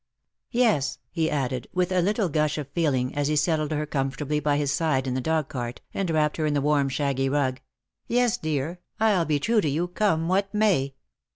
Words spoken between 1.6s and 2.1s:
with a